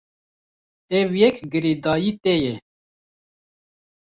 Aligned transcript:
Ev 0.99 1.09
yek 1.21 1.37
girêdayî 1.51 2.11
te 2.23 2.33
ye. 2.43 2.55